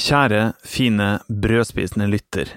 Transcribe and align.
Kjære, 0.00 0.52
fine, 0.64 1.18
brødspisende 1.28 2.06
lytter. 2.08 2.48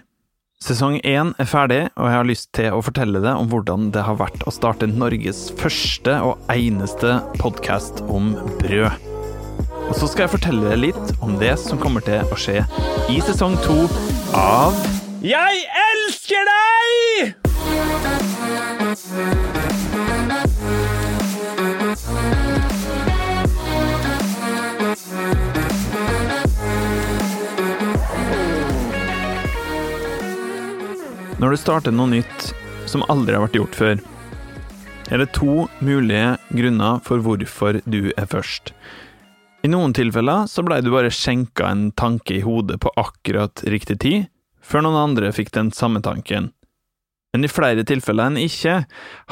Sesong 0.63 1.01
én 1.03 1.33
er 1.35 1.47
ferdig, 1.49 1.89
og 1.99 2.07
jeg 2.07 2.15
har 2.15 2.27
lyst 2.29 2.47
til 2.55 2.71
å 2.71 2.79
fortelle 2.85 3.19
deg 3.19 3.35
om 3.35 3.49
hvordan 3.51 3.89
det 3.91 4.05
har 4.07 4.15
vært 4.15 4.45
å 4.47 4.53
starte 4.55 4.87
Norges 4.87 5.51
første 5.59 6.13
og 6.23 6.39
eneste 6.53 7.17
podkast 7.41 7.99
om 8.07 8.31
brød. 8.61 8.95
Og 9.89 9.91
så 9.99 10.07
skal 10.07 10.23
jeg 10.23 10.35
fortelle 10.37 10.69
deg 10.69 10.79
litt 10.85 11.11
om 11.19 11.35
det 11.41 11.57
som 11.59 11.81
kommer 11.81 12.05
til 12.07 12.23
å 12.31 12.35
skje 12.39 12.63
i 13.11 13.19
sesong 13.27 13.59
to 13.65 13.75
av 14.39 14.71
Jeg 15.19 15.67
elsker 15.83 16.47
deg! 16.47 17.35
Når 31.53 31.59
du 31.59 31.61
starter 31.67 31.93
noe 31.93 32.09
nytt 32.09 32.43
som 32.89 33.03
aldri 33.13 33.35
har 33.35 33.43
vært 33.43 33.57
gjort 33.59 33.75
før, 33.77 33.99
er 35.13 35.19
det 35.21 35.35
to 35.37 35.67
mulige 35.85 36.31
grunner 36.49 37.03
for 37.05 37.21
hvorfor 37.21 37.77
du 37.85 38.07
er 38.09 38.25
først. 38.31 38.71
I 39.61 39.69
noen 39.69 39.93
tilfeller 39.93 40.47
så 40.49 40.63
blei 40.65 40.79
du 40.81 40.89
bare 40.89 41.11
skjenka 41.13 41.67
en 41.69 41.83
tanke 41.93 42.39
i 42.39 42.41
hodet 42.41 42.79
på 42.81 42.89
akkurat 42.97 43.61
riktig 43.69 43.99
tid, 44.01 44.25
før 44.65 44.87
noen 44.87 44.97
andre 45.03 45.29
fikk 45.29 45.53
den 45.53 45.69
samme 45.77 46.01
tanken. 46.01 46.49
Men 47.37 47.45
i 47.45 47.53
flere 47.53 47.85
tilfeller 47.85 48.33
enn 48.33 48.41
ikke 48.41 48.79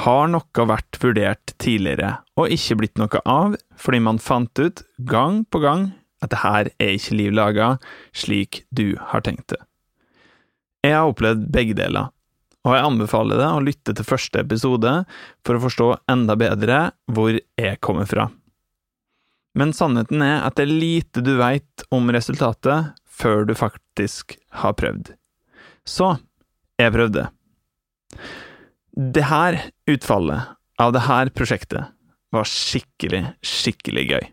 har 0.05 0.31
noe 0.35 0.67
vært 0.76 1.01
vurdert 1.01 1.55
tidligere, 1.57 2.20
og 2.38 2.53
ikke 2.53 2.77
blitt 2.84 3.01
noe 3.01 3.23
av, 3.26 3.57
fordi 3.73 4.03
man 4.12 4.21
fant 4.21 4.62
ut 4.62 4.85
gang 5.09 5.41
på 5.49 5.65
gang 5.65 5.90
at 6.21 6.35
det 6.38 6.45
her 6.45 6.71
er 6.77 6.95
ikke 7.01 7.17
liv 7.17 7.34
laga 7.41 7.73
slik 8.13 8.62
du 8.70 8.91
har 9.09 9.26
tenkt 9.26 9.49
det. 9.57 9.63
Jeg 10.81 10.95
har 10.98 11.12
opplevd 11.12 11.43
begge 11.54 11.76
deler, 11.77 12.10
og 12.62 12.76
jeg 12.76 12.85
anbefaler 12.85 13.40
deg 13.41 13.55
å 13.55 13.63
lytte 13.65 13.95
til 13.98 14.05
første 14.05 14.43
episode 14.43 14.91
for 15.45 15.57
å 15.57 15.63
forstå 15.63 15.87
enda 16.13 16.35
bedre 16.37 16.81
hvor 17.09 17.34
jeg 17.34 17.79
kommer 17.81 18.09
fra. 18.09 18.27
Men 19.57 19.73
sannheten 19.76 20.21
er 20.23 20.45
at 20.45 20.55
det 20.55 20.67
er 20.67 20.76
lite 20.79 21.23
du 21.26 21.34
veit 21.39 21.85
om 21.91 22.12
resultatet 22.13 22.93
før 23.12 23.43
du 23.49 23.55
faktisk 23.57 24.37
har 24.62 24.77
prøvd. 24.79 25.13
Så 25.84 26.13
jeg 26.79 26.93
prøvde. 26.93 27.27
Det 28.91 29.26
her 29.27 29.57
utfallet 29.89 30.54
av 30.82 30.93
det 30.95 31.04
her 31.07 31.32
prosjektet 31.35 31.91
var 32.32 32.48
skikkelig, 32.48 33.26
skikkelig 33.43 34.05
gøy. 34.13 34.23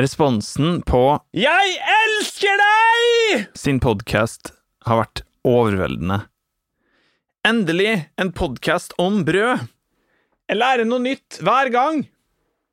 Responsen 0.00 0.80
på 0.82 1.00
Jeg 1.38 1.74
elsker 1.78 2.60
deg! 2.60 3.44
sin 3.54 3.78
podkast 3.82 4.50
har 4.88 5.04
vært 5.04 5.22
overveldende. 5.46 6.24
Endelig 7.44 8.08
en 8.16 8.30
podkast 8.32 8.94
om 8.96 9.18
brød! 9.24 9.66
Jeg 10.48 10.56
lærer 10.56 10.86
noe 10.88 11.02
nytt 11.04 11.42
hver 11.44 11.68
gang! 11.68 11.98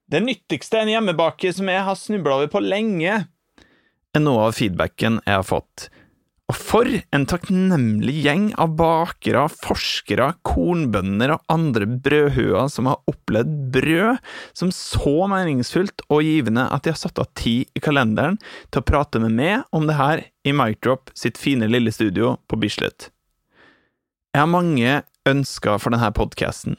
Det 0.07 0.21
nyttigste 0.23 0.79
en 0.79 0.91
hjemmebaker 0.93 1.51
som 1.57 1.67
jeg 1.67 1.81
har 1.83 1.99
snubla 1.99 2.37
over 2.37 2.47
på 2.53 2.61
lenge, 2.63 3.17
er 4.15 4.23
noe 4.23 4.45
av 4.45 4.55
feedbacken 4.55 5.19
jeg 5.25 5.35
har 5.35 5.43
fått. 5.43 5.89
Og 6.47 6.55
for 6.55 6.87
en 6.87 7.27
takknemlig 7.27 8.15
gjeng 8.23 8.47
av 8.55 8.79
bakere, 8.79 9.43
forskere, 9.51 10.31
kornbønder 10.47 11.35
og 11.35 11.45
andre 11.51 11.91
brødhuer 11.91 12.71
som 12.71 12.87
har 12.93 13.03
opplevd 13.11 13.61
brød 13.75 14.33
som 14.55 14.71
så 14.71 15.17
meningsfullt 15.35 16.07
og 16.07 16.23
givende 16.23 16.69
at 16.71 16.87
de 16.87 16.95
har 16.95 17.03
satt 17.03 17.19
av 17.19 17.33
tid 17.35 17.67
i 17.75 17.83
kalenderen 17.83 18.39
til 18.71 18.79
å 18.79 18.87
prate 18.87 19.19
med 19.19 19.35
meg 19.35 19.67
om 19.75 19.91
det 19.91 19.99
her 19.99 20.29
i 20.47 20.55
Microp 20.55 21.11
sitt 21.11 21.35
fine 21.35 21.67
lille 21.67 21.91
studio 21.91 22.37
på 22.47 22.63
Bislett. 22.63 23.11
Jeg 24.31 24.45
har 24.45 24.47
mange 24.47 24.91
ønsker 25.27 25.79
for 25.83 25.91
denne 25.91 26.07
podkasten. 26.15 26.77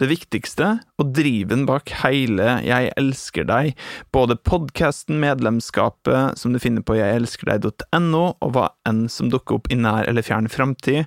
Det 0.00 0.06
viktigste, 0.08 0.78
og 0.96 1.10
driven 1.12 1.66
bak 1.68 1.90
hele 2.00 2.54
Jeg 2.64 2.88
elsker 2.96 3.44
deg, 3.48 3.74
både 4.16 4.38
podkasten, 4.40 5.18
medlemskapet 5.20 6.40
som 6.40 6.54
du 6.54 6.60
finner 6.60 6.80
på 6.80 6.96
jegelskerdeg.no, 6.96 8.22
og 8.40 8.54
hva 8.54 8.70
enn 8.88 9.02
som 9.12 9.28
dukker 9.28 9.58
opp 9.58 9.68
i 9.68 9.76
nær 9.76 10.08
eller 10.08 10.24
fjern 10.24 10.48
framtid, 10.48 11.04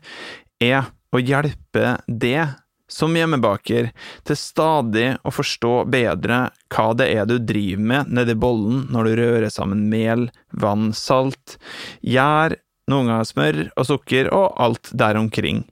er 0.61 0.91
å 1.09 1.23
hjelpe 1.23 1.95
det 2.05 2.51
som 2.85 3.17
hjemmebaker 3.17 3.89
til 4.29 4.37
stadig 4.37 5.07
å 5.25 5.33
forstå 5.33 5.73
bedre 5.89 6.43
hva 6.69 6.87
det 7.01 7.09
er 7.15 7.25
du 7.25 7.39
driver 7.41 7.89
med 7.95 8.13
nedi 8.13 8.37
bollen 8.37 8.85
når 8.93 9.09
du 9.09 9.17
rører 9.23 9.49
sammen 9.53 9.87
mel, 9.89 10.29
vann, 10.53 10.91
salt, 10.93 11.57
gjær, 12.05 12.59
noen 12.93 13.09
ganger 13.09 13.33
smør 13.33 13.61
og 13.73 13.89
sukker 13.89 14.29
og 14.37 14.53
alt 14.61 14.93
der 14.93 15.17
omkring. 15.17 15.65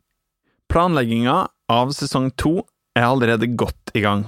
Planlegginga 0.67 1.47
av 1.72 1.91
sesong 1.95 2.31
to 2.35 2.57
er 2.97 3.05
allerede 3.07 3.47
godt 3.55 3.94
i 3.95 4.01
gang, 4.03 4.25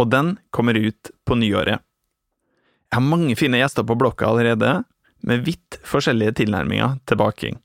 og 0.00 0.10
den 0.10 0.34
kommer 0.50 0.74
ut 0.74 1.10
på 1.26 1.36
nyåret. 1.38 1.78
Jeg 2.90 2.98
har 2.98 3.06
mange 3.06 3.36
fine 3.38 3.60
gjester 3.60 3.86
på 3.86 3.94
blokka 3.98 4.26
allerede, 4.26 4.82
med 5.22 5.44
vidt 5.46 5.78
forskjellige 5.86 6.32
tilnærminger 6.40 6.96
til 7.06 7.20
baking. 7.20 7.60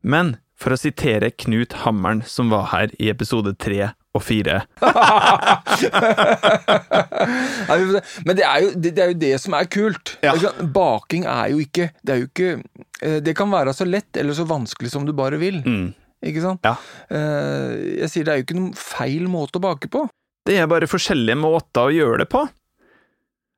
Men 0.00 0.36
for 0.56 0.72
å 0.72 0.80
sitere 0.80 1.28
Knut 1.36 1.72
Hammeren, 1.82 2.22
som 2.24 2.48
var 2.48 2.70
her 2.72 2.88
i 2.96 3.10
episode 3.12 3.52
tre 3.60 3.90
og 4.16 4.22
fire 4.24 4.62
Men 8.24 8.32
det 8.38 8.46
er, 8.46 8.62
jo, 8.64 8.70
det, 8.80 8.94
er 8.96 9.10
jo 9.10 9.18
det 9.20 9.34
som 9.42 9.52
er 9.58 9.68
kult. 9.68 10.14
Ja. 10.24 10.32
Baking 10.62 11.26
er 11.28 11.50
jo 11.52 11.60
ikke 11.60 11.90
Det 12.00 12.14
er 12.14 12.18
jo 12.22 12.28
ikke 12.30 12.50
eh, 13.04 13.18
Det 13.20 13.34
kan 13.36 13.52
være 13.52 13.74
så 13.76 13.84
lett 13.84 14.16
eller 14.16 14.32
så 14.38 14.48
vanskelig 14.48 14.90
som 14.94 15.04
du 15.04 15.12
bare 15.16 15.36
vil. 15.42 15.60
mm. 15.66 16.05
Ikke 16.24 16.42
sant? 16.44 16.64
Ja. 16.64 16.76
Eh, 17.12 18.00
Jeg 18.02 18.10
sier 18.12 18.24
det 18.24 18.32
er 18.32 18.40
jo 18.40 18.46
ikke 18.46 18.58
noen 18.58 18.76
feil 18.78 19.26
måte 19.28 19.60
å 19.60 19.64
bake 19.66 19.90
på. 19.92 20.06
Det 20.46 20.56
er 20.60 20.68
bare 20.70 20.88
forskjellige 20.88 21.38
måter 21.40 21.88
å 21.88 21.92
gjøre 21.94 22.22
det 22.24 22.28
på. 22.32 22.44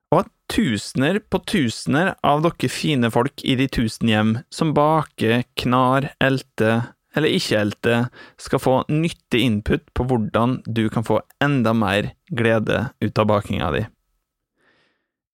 Og 0.09 0.21
at 0.23 0.31
tusener 0.49 1.19
på 1.21 1.43
tusener 1.45 2.15
av 2.25 2.41
dere 2.47 2.71
fine 2.73 3.11
folk 3.13 3.45
i 3.45 3.59
de 3.61 3.67
tusen 3.69 4.09
hjem 4.09 4.31
som 4.51 4.73
baker, 4.77 5.43
knar, 5.61 6.09
elter 6.25 6.95
eller 7.17 7.35
ikke 7.35 7.59
elter, 7.59 8.07
skal 8.41 8.61
få 8.63 8.75
nyttig 8.93 9.41
input 9.43 9.85
på 9.97 10.05
hvordan 10.09 10.59
du 10.69 10.85
kan 10.93 11.05
få 11.05 11.19
enda 11.45 11.73
mer 11.75 12.13
glede 12.31 12.89
ut 13.03 13.19
av 13.19 13.27
bakinga 13.31 13.71
di. 13.75 13.85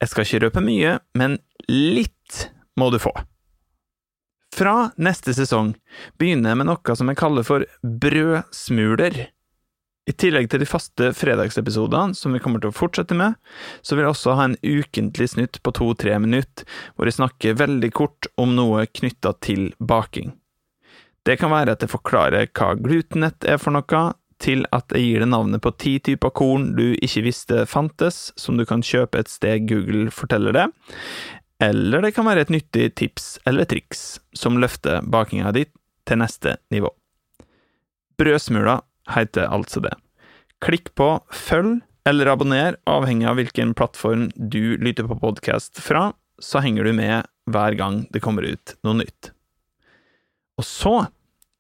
Jeg 0.00 0.10
skal 0.10 0.26
ikke 0.26 0.42
røpe 0.46 0.62
mye, 0.64 0.96
men 1.18 1.38
litt 1.68 2.48
må 2.80 2.91
du 2.94 2.98
få. 3.02 3.12
Fra 4.54 4.91
neste 5.03 5.32
sesong 5.34 5.72
begynner 6.20 6.53
jeg 6.53 6.59
med 6.60 6.69
noe 6.69 6.94
som 6.94 7.09
jeg 7.10 7.19
kaller 7.19 7.47
for 7.47 7.65
brødsmuler. 7.82 9.16
I 10.04 10.12
tillegg 10.20 10.50
til 10.53 10.60
de 10.60 10.69
faste 10.69 11.09
fredagsepisodene, 11.16 12.15
som 12.15 12.37
vi 12.37 12.41
kommer 12.44 12.60
til 12.62 12.70
å 12.70 12.76
fortsette 12.76 13.16
med, 13.19 13.34
så 13.82 13.97
vil 13.97 14.04
jeg 14.04 14.12
også 14.12 14.37
ha 14.38 14.47
en 14.47 14.59
ukentlig 14.60 15.31
snutt 15.32 15.59
på 15.65 15.72
to–tre 15.75 16.19
minutter, 16.22 16.69
hvor 16.94 17.09
jeg 17.09 17.16
snakker 17.16 17.59
veldig 17.59 17.91
kort 17.97 18.28
om 18.38 18.53
noe 18.54 18.84
knytta 18.87 19.32
til 19.42 19.72
baking. 19.81 20.37
Det 21.25 21.38
kan 21.41 21.50
være 21.50 21.75
at 21.75 21.82
jeg 21.82 21.94
forklarer 21.94 22.53
hva 22.53 22.75
glutenett 22.76 23.48
er 23.48 23.59
for 23.59 23.75
noe, 23.75 24.04
til 24.44 24.66
at 24.76 24.92
jeg 24.92 25.06
gir 25.06 25.22
det 25.25 25.31
navnet 25.31 25.62
på 25.65 25.72
ti 25.81 25.94
typer 26.04 26.34
korn 26.36 26.75
du 26.76 26.92
ikke 26.92 27.25
visste 27.25 27.65
fantes, 27.71 28.28
som 28.36 28.59
du 28.59 28.66
kan 28.69 28.84
kjøpe 28.84 29.22
et 29.22 29.31
sted 29.32 29.66
Google 29.71 30.10
forteller 30.12 30.54
det, 30.54 30.66
eller 31.62 32.03
det 32.03 32.12
kan 32.16 32.26
være 32.26 32.44
et 32.44 32.53
nyttig 32.53 32.91
tips 32.98 33.38
eller 33.47 33.69
triks 33.70 34.19
som 34.37 34.59
løfter 34.60 35.04
bakinga 35.06 35.53
di 35.54 35.65
til 36.09 36.20
neste 36.20 36.56
nivå. 36.75 36.91
Brødsmuler 38.19 38.82
heter 39.15 39.50
altså 39.50 39.82
det. 39.84 39.94
Klikk 40.65 40.92
på 40.98 41.16
følg 41.34 41.81
eller 42.09 42.28
abonner, 42.28 42.76
avhengig 42.84 43.28
av 43.31 43.38
hvilken 43.41 43.72
plattform 43.76 44.28
du 44.37 44.76
lytter 44.76 45.09
på 45.09 45.16
podkast 45.22 45.81
fra, 45.81 46.10
så 46.38 46.60
henger 46.60 46.84
du 46.84 46.92
med 46.97 47.25
hver 47.50 47.76
gang 47.78 48.03
det 48.12 48.21
kommer 48.25 48.44
ut 48.44 48.74
noe 48.84 49.01
nytt. 49.01 49.30
Og 50.60 50.66
så 50.68 50.95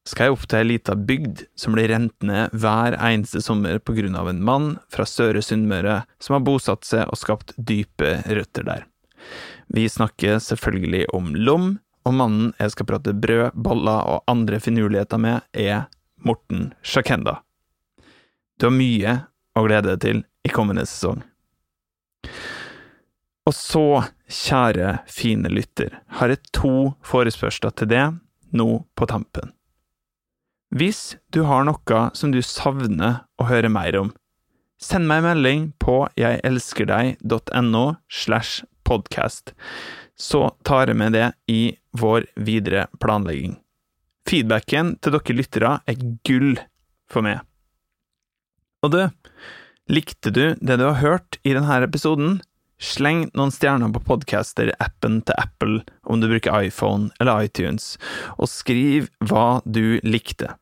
skal 0.04 0.28
jeg 0.28 0.34
opp 0.36 0.44
til 0.44 0.58
ei 0.60 0.68
lita 0.74 0.94
bygd 1.00 1.46
som 1.58 1.74
blir 1.76 1.88
rent 1.88 2.14
ned 2.26 2.52
hver 2.52 2.96
eneste 2.98 3.40
sommer 3.44 3.80
på 3.80 3.96
grunn 3.96 4.16
av 4.20 4.28
en 4.28 4.42
mann 4.44 4.74
fra 4.92 5.06
Søre 5.08 5.40
Sunnmøre 5.42 6.02
som 6.20 6.36
har 6.36 6.44
bosatt 6.44 6.84
seg 6.84 7.08
og 7.08 7.20
skapt 7.20 7.54
dype 7.56 8.18
røtter 8.28 8.68
der. 8.68 8.84
Vi 9.74 9.88
snakker 9.88 10.38
selvfølgelig 10.38 11.08
om 11.16 11.32
Lom, 11.34 11.64
og 12.06 12.14
mannen 12.14 12.52
jeg 12.60 12.70
skal 12.70 12.86
prate 12.86 13.14
brød, 13.16 13.56
boller 13.58 14.06
og 14.06 14.28
andre 14.30 14.60
finurligheter 14.62 15.18
med, 15.18 15.40
er 15.50 15.88
Morten 16.22 16.68
Sjakenda. 16.86 17.40
Du 18.54 18.68
har 18.68 18.76
mye 18.76 19.14
å 19.58 19.64
glede 19.66 19.96
deg 19.96 20.02
til 20.04 20.20
i 20.46 20.52
kommende 20.54 20.84
sesong. 20.86 21.24
Og 23.44 23.56
så, 23.56 23.86
kjære, 24.30 25.00
fine 25.10 25.50
lytter, 25.50 25.98
har 26.20 26.30
jeg 26.30 26.52
to 26.54 26.92
forespørsler 27.04 27.74
til 27.74 27.90
det 27.90 28.04
nå 28.54 28.68
på 28.94 29.08
tampen. 29.10 29.50
Hvis 30.70 31.16
du 31.34 31.42
har 31.48 31.66
noe 31.66 32.04
som 32.14 32.30
du 32.30 32.38
savner 32.46 33.24
å 33.42 33.48
høre 33.50 33.72
mer 33.74 33.98
om, 33.98 34.14
send 34.78 35.10
meg 35.10 35.24
en 35.24 35.28
melding 35.32 35.66
på 35.82 35.98
jegelskerdeg.no 36.20 37.84
slash 38.06 38.62
podcast. 38.86 39.54
så 40.16 40.54
tar 40.62 40.86
jeg 40.88 40.98
med 40.98 41.14
det 41.16 41.32
i 41.50 41.74
vår 41.98 42.28
videre 42.36 42.86
planlegging. 43.02 43.56
Feedbacken 44.28 44.94
til 45.02 45.16
dere 45.16 45.36
lyttere 45.36 45.72
er 45.90 46.06
gull 46.26 46.54
for 47.10 47.26
meg. 47.26 47.42
Og 48.84 48.94
du, 48.94 49.02
likte 49.90 50.32
du 50.32 50.44
det 50.60 50.78
du 50.80 50.86
har 50.86 51.00
hørt 51.02 51.38
i 51.42 51.54
denne 51.56 51.80
episoden? 51.84 52.40
Sleng 52.84 53.28
noen 53.38 53.52
stjerner 53.54 53.92
på 53.94 54.02
podcaster-appen 54.04 55.20
til 55.26 55.38
Apple 55.40 55.84
om 56.10 56.20
du 56.20 56.28
bruker 56.28 56.66
iPhone 56.66 57.12
eller 57.22 57.46
iTunes, 57.46 57.94
og 58.36 58.50
skriv 58.50 59.08
hva 59.24 59.62
du 59.64 60.00
likte. 60.04 60.54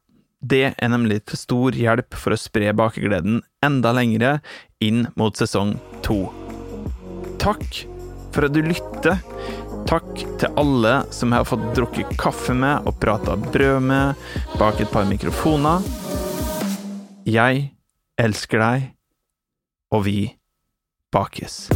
Det 0.42 0.74
er 0.74 0.90
nemlig 0.90 1.22
til 1.30 1.38
stor 1.38 1.78
hjelp 1.78 2.18
for 2.18 2.34
å 2.34 2.40
spre 2.40 2.74
bakegleden 2.74 3.40
enda 3.64 3.94
lengre 3.94 4.36
inn 4.82 5.06
mot 5.14 5.38
sesong 5.38 5.76
to. 6.02 6.24
Takk 7.42 7.84
for 8.32 8.48
at 8.48 8.54
du 8.54 8.62
lytter. 8.64 9.20
Takk 9.88 10.22
til 10.40 10.58
alle 10.60 10.94
som 11.12 11.32
jeg 11.32 11.42
har 11.42 11.48
fått 11.48 11.66
drukket 11.76 12.14
kaffe 12.20 12.54
med 12.56 12.86
og 12.88 12.96
prata 13.02 13.36
brød 13.36 13.82
med 13.84 14.24
bak 14.60 14.80
et 14.80 14.92
par 14.92 15.08
mikrofoner. 15.08 15.84
Jeg 17.28 17.68
elsker 18.18 18.62
deg, 18.62 18.88
og 19.92 20.06
vi 20.08 20.18
bakes. 21.12 21.68